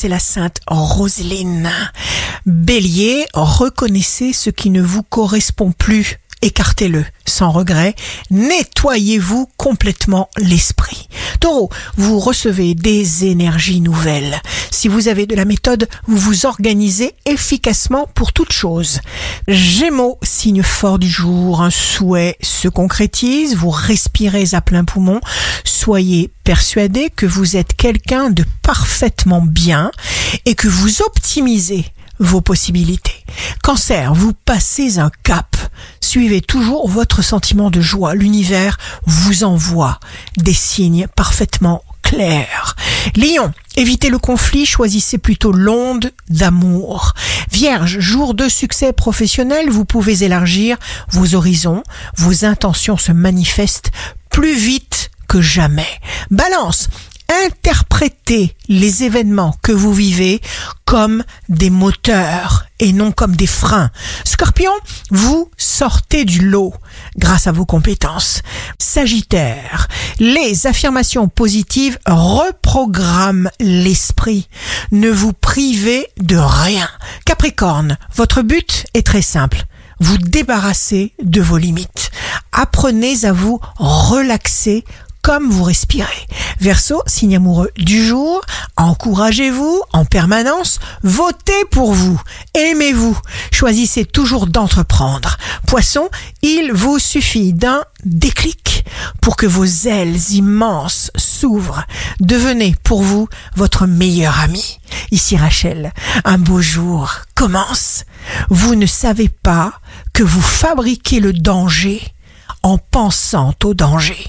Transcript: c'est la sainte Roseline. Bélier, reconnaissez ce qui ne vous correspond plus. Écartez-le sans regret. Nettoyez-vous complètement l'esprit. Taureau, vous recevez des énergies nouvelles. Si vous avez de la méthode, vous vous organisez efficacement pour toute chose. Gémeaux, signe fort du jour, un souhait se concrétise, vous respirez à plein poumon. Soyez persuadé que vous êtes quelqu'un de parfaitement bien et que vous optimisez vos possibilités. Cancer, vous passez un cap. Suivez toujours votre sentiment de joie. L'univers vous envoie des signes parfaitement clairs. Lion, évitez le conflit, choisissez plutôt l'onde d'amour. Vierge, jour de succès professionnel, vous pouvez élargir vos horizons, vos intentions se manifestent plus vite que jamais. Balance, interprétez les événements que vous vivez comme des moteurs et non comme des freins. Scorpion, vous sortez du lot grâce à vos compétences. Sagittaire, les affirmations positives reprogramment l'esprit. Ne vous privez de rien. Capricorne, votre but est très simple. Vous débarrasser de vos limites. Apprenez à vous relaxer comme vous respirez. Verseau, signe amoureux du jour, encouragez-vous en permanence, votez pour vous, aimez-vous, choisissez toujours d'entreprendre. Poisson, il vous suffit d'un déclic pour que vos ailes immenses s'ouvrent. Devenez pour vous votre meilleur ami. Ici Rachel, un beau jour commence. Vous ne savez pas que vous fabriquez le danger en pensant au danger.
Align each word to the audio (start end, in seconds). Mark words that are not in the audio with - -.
c'est 0.00 0.08
la 0.08 0.18
sainte 0.18 0.60
Roseline. 0.66 1.70
Bélier, 2.46 3.26
reconnaissez 3.34 4.32
ce 4.32 4.48
qui 4.48 4.70
ne 4.70 4.80
vous 4.80 5.02
correspond 5.02 5.72
plus. 5.72 6.16
Écartez-le 6.40 7.04
sans 7.26 7.50
regret. 7.50 7.94
Nettoyez-vous 8.30 9.50
complètement 9.58 10.30
l'esprit. 10.38 11.08
Taureau, 11.38 11.68
vous 11.98 12.18
recevez 12.18 12.74
des 12.74 13.26
énergies 13.26 13.82
nouvelles. 13.82 14.40
Si 14.70 14.88
vous 14.88 15.08
avez 15.08 15.26
de 15.26 15.34
la 15.34 15.44
méthode, 15.44 15.86
vous 16.06 16.16
vous 16.16 16.46
organisez 16.46 17.14
efficacement 17.26 18.06
pour 18.14 18.32
toute 18.32 18.52
chose. 18.52 19.00
Gémeaux, 19.48 20.18
signe 20.22 20.62
fort 20.62 20.98
du 20.98 21.08
jour, 21.08 21.60
un 21.60 21.70
souhait 21.70 22.36
se 22.40 22.68
concrétise, 22.68 23.54
vous 23.54 23.68
respirez 23.68 24.44
à 24.52 24.62
plein 24.62 24.84
poumon. 24.84 25.20
Soyez 25.82 26.30
persuadé 26.44 27.08
que 27.08 27.24
vous 27.24 27.56
êtes 27.56 27.74
quelqu'un 27.74 28.28
de 28.28 28.44
parfaitement 28.60 29.40
bien 29.40 29.90
et 30.44 30.54
que 30.54 30.68
vous 30.68 31.00
optimisez 31.00 31.86
vos 32.18 32.42
possibilités. 32.42 33.24
Cancer, 33.62 34.12
vous 34.12 34.34
passez 34.34 34.98
un 34.98 35.10
cap. 35.22 35.56
Suivez 36.02 36.42
toujours 36.42 36.86
votre 36.86 37.22
sentiment 37.22 37.70
de 37.70 37.80
joie. 37.80 38.14
L'univers 38.14 38.76
vous 39.06 39.42
envoie 39.42 40.00
des 40.36 40.52
signes 40.52 41.06
parfaitement 41.16 41.82
clairs. 42.02 42.76
Lion, 43.16 43.50
évitez 43.74 44.10
le 44.10 44.18
conflit, 44.18 44.66
choisissez 44.66 45.16
plutôt 45.16 45.50
l'onde 45.50 46.12
d'amour. 46.28 47.14
Vierge, 47.50 48.00
jour 48.00 48.34
de 48.34 48.50
succès 48.50 48.92
professionnel, 48.92 49.70
vous 49.70 49.86
pouvez 49.86 50.24
élargir 50.24 50.76
vos 51.10 51.34
horizons, 51.34 51.82
vos 52.18 52.44
intentions 52.44 52.98
se 52.98 53.12
manifestent 53.12 53.92
plus 54.28 54.54
vite 54.54 55.09
que 55.30 55.40
jamais. 55.40 55.86
Balance, 56.32 56.88
interprétez 57.44 58.56
les 58.66 59.04
événements 59.04 59.54
que 59.62 59.70
vous 59.70 59.94
vivez 59.94 60.40
comme 60.84 61.22
des 61.48 61.70
moteurs 61.70 62.66
et 62.80 62.92
non 62.92 63.12
comme 63.12 63.36
des 63.36 63.46
freins. 63.46 63.92
Scorpion, 64.24 64.72
vous 65.12 65.48
sortez 65.56 66.24
du 66.24 66.40
lot 66.40 66.74
grâce 67.16 67.46
à 67.46 67.52
vos 67.52 67.64
compétences. 67.64 68.42
Sagittaire, 68.80 69.86
les 70.18 70.66
affirmations 70.66 71.28
positives 71.28 71.96
reprogramment 72.06 73.50
l'esprit. 73.60 74.48
Ne 74.90 75.10
vous 75.10 75.32
privez 75.32 76.08
de 76.18 76.38
rien. 76.38 76.88
Capricorne, 77.24 77.98
votre 78.16 78.42
but 78.42 78.84
est 78.94 79.06
très 79.06 79.22
simple. 79.22 79.62
Vous 80.00 80.18
débarrasser 80.18 81.12
de 81.22 81.40
vos 81.40 81.58
limites. 81.58 82.10
Apprenez 82.50 83.24
à 83.24 83.32
vous 83.32 83.60
relaxer 83.76 84.84
comme 85.22 85.50
vous 85.50 85.64
respirez. 85.64 86.26
Verseau, 86.60 87.02
signe 87.06 87.36
amoureux 87.36 87.70
du 87.76 88.04
jour, 88.04 88.40
encouragez-vous 88.76 89.82
en 89.92 90.04
permanence, 90.04 90.78
votez 91.02 91.64
pour 91.70 91.92
vous, 91.92 92.20
aimez-vous, 92.54 93.18
choisissez 93.50 94.04
toujours 94.04 94.46
d'entreprendre. 94.46 95.36
Poisson, 95.66 96.08
il 96.42 96.72
vous 96.72 96.98
suffit 96.98 97.52
d'un 97.52 97.84
déclic 98.04 98.84
pour 99.20 99.36
que 99.36 99.46
vos 99.46 99.64
ailes 99.64 100.32
immenses 100.32 101.10
s'ouvrent. 101.16 101.84
Devenez 102.20 102.74
pour 102.82 103.02
vous 103.02 103.28
votre 103.56 103.86
meilleur 103.86 104.40
ami. 104.40 104.78
Ici 105.10 105.36
Rachel, 105.36 105.92
un 106.24 106.38
beau 106.38 106.60
jour 106.60 107.12
commence. 107.34 108.04
Vous 108.48 108.74
ne 108.74 108.86
savez 108.86 109.28
pas 109.28 109.72
que 110.12 110.22
vous 110.22 110.42
fabriquez 110.42 111.20
le 111.20 111.32
danger 111.32 112.02
en 112.62 112.78
pensant 112.78 113.54
au 113.64 113.74
danger. 113.74 114.26